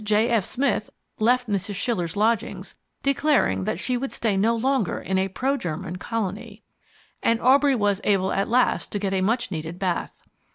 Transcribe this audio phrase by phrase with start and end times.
[0.03, 0.29] J.
[0.29, 0.43] F.
[0.43, 1.75] Smith left Mrs.
[1.75, 6.63] Schiller's lodgings, declaring that she would stay no longer in a pro German colony;
[7.21, 10.17] and Aubrey was able at last to get a much needed bath.